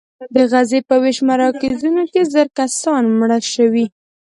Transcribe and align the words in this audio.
د 0.33 0.35
غزې 0.51 0.79
په 0.89 0.95
ویش 1.03 1.17
مراکزو 1.29 1.89
کې 2.13 2.21
زر 2.33 2.47
کسان 2.59 3.03
مړه 3.19 3.39
شوي. 3.53 3.85